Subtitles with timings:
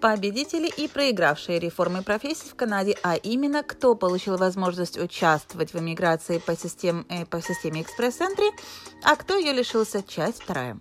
[0.00, 6.38] победители и проигравшие реформы профессий в Канаде, а именно кто получил возможность участвовать в эмиграции
[6.38, 8.50] по системе, э, по системе экспресс-энтри,
[9.02, 10.78] а кто ее лишился, часть вторая.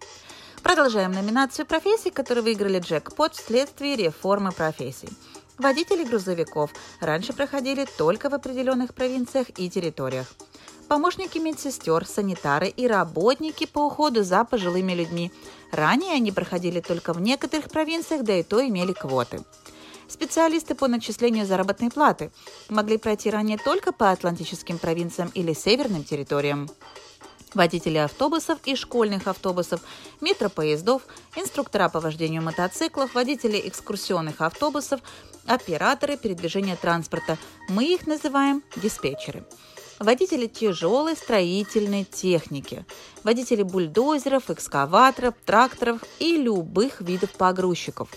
[0.64, 5.10] Продолжаем номинацию профессий, которые выиграли джекпот вследствие реформы профессий.
[5.58, 10.28] Водители грузовиков раньше проходили только в определенных провинциях и территориях.
[10.88, 15.32] Помощники медсестер, санитары и работники по уходу за пожилыми людьми.
[15.72, 19.44] Ранее они проходили только в некоторых провинциях, да и то имели квоты.
[20.08, 22.32] Специалисты по начислению заработной платы
[22.70, 26.70] могли пройти ранее только по атлантическим провинциям или северным территориям
[27.56, 29.82] водители автобусов и школьных автобусов,
[30.22, 31.02] метропоездов,
[31.36, 35.02] инструктора по вождению мотоциклов, водители экскурсионных автобусов,
[35.48, 37.38] операторы передвижения транспорта.
[37.70, 39.46] Мы их называем диспетчеры.
[40.00, 42.86] Водители тяжелой строительной техники,
[43.24, 48.10] водители бульдозеров, экскаваторов, тракторов и любых видов погрузчиков.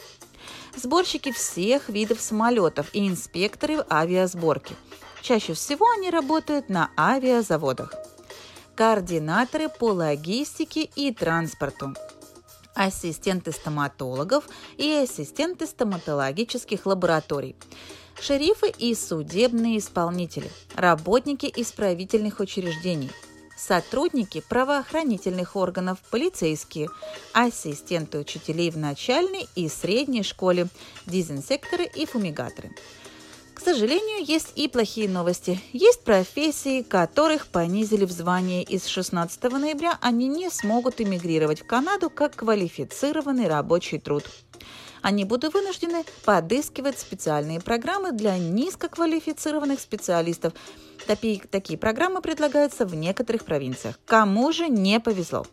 [0.77, 4.75] Сборщики всех видов самолетов и инспекторы авиасборки.
[5.23, 7.93] Чаще всего они работают на авиазаводах
[8.79, 11.95] координаторы по логистике и транспорту,
[12.79, 14.45] ассистенты стоматологов
[14.77, 17.57] и ассистенты стоматологических лабораторий,
[18.21, 23.11] шерифы и судебные исполнители, работники исправительных учреждений,
[23.57, 26.89] сотрудники правоохранительных органов, полицейские,
[27.33, 30.69] ассистенты учителей в начальной и средней школе,
[31.05, 32.71] дезинсекторы и фумигаторы–
[33.59, 35.61] к сожалению, есть и плохие новости.
[35.73, 41.67] Есть профессии, которых понизили в звании, и с 16 ноября они не смогут эмигрировать в
[41.67, 44.25] Канаду как квалифицированный рабочий труд.
[45.03, 50.53] Они будут вынуждены подыскивать специальные программы для низкоквалифицированных специалистов.
[51.09, 53.99] Такие, такие программы предлагаются в некоторых провинциях.
[54.07, 55.45] Кому же не повезло?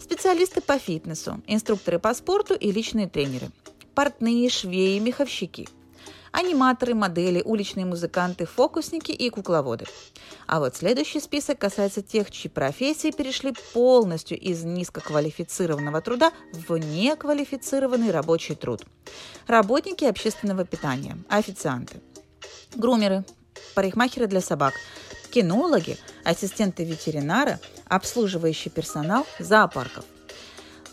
[0.00, 3.50] Специалисты по фитнесу, инструкторы по спорту и личные тренеры,
[3.94, 5.68] портные, швеи, меховщики–
[6.32, 9.86] аниматоры, модели, уличные музыканты, фокусники и кукловоды.
[10.46, 18.10] А вот следующий список касается тех, чьи профессии перешли полностью из низкоквалифицированного труда в неквалифицированный
[18.10, 18.84] рабочий труд.
[19.46, 22.00] Работники общественного питания, официанты,
[22.74, 23.24] грумеры,
[23.74, 24.74] парикмахеры для собак,
[25.30, 30.04] кинологи, ассистенты ветеринара, обслуживающий персонал зоопарков.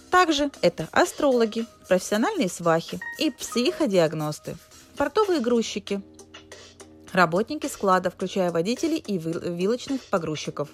[0.09, 4.57] Также это астрологи, профессиональные свахи и психодиагносты,
[4.97, 6.01] портовые грузчики,
[7.13, 10.69] работники склада, включая водителей и вилочных погрузчиков,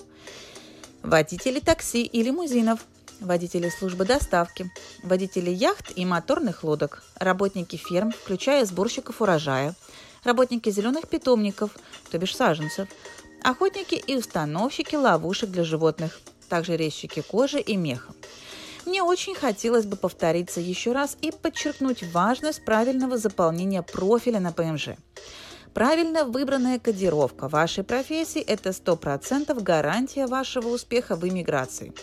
[1.01, 2.85] водители такси и лимузинов,
[3.19, 4.71] водители службы доставки,
[5.03, 9.75] водители яхт и моторных лодок, работники ферм, включая сборщиков урожая,
[10.23, 11.71] работники зеленых питомников,
[12.09, 12.87] то бишь саженцев,
[13.43, 18.13] охотники и установщики ловушек для животных, также резчики кожи и меха.
[18.85, 24.89] Мне очень хотелось бы повториться еще раз и подчеркнуть важность правильного заполнения профиля на ПМЖ.
[25.73, 31.93] Правильно выбранная кодировка вашей профессии– это 100% гарантия вашего успеха в иммиграции.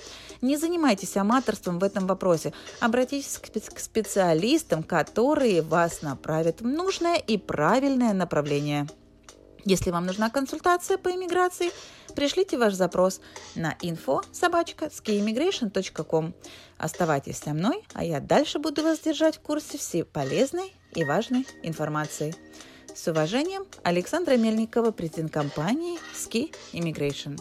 [0.40, 2.52] Не занимайтесь аматорством в этом вопросе.
[2.80, 8.88] Обратитесь к специалистам, которые вас направят в нужное и правильное направление.
[9.64, 11.70] Если вам нужна консультация по иммиграции,
[12.15, 13.21] пришлите ваш запрос
[13.54, 14.91] на info собачка
[16.78, 21.47] Оставайтесь со мной, а я дальше буду вас держать в курсе всей полезной и важной
[21.62, 22.34] информации.
[22.94, 27.41] С уважением, Александра Мельникова, президент компании Ski Immigration.